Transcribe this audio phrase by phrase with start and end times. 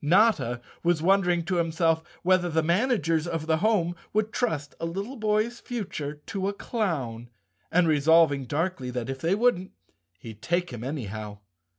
[0.03, 5.15] Notta was wondering to himself whether the managers of the home would trust a little
[5.15, 7.29] boy's future to a clown
[7.71, 9.73] and resolving darkly that, if they wouldn't,
[10.17, 11.37] he'd take him anyhow.